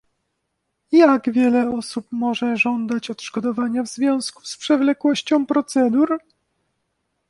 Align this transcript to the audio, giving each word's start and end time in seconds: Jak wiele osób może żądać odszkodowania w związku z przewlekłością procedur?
Jak 0.91 1.31
wiele 1.31 1.71
osób 1.77 2.07
może 2.11 2.57
żądać 2.57 3.09
odszkodowania 3.09 3.83
w 3.83 3.87
związku 3.87 4.45
z 4.45 4.57
przewlekłością 4.57 5.45
procedur? 5.45 6.19